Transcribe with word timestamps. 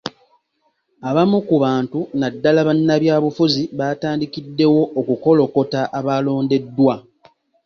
Abamu 1.09 1.37
ku 1.47 1.55
bantu 1.63 1.99
naddala 2.19 2.59
bannabyabufuzi 2.67 3.61
baatandikiddewo 3.77 4.81
okukolokota 4.99 5.81
abaalondeddwa. 5.97 6.95